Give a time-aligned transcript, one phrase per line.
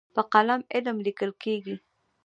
[0.15, 1.75] په قلم علم لیکل کېږي.